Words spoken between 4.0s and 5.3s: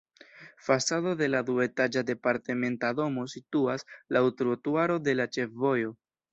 laŭ trotuaro de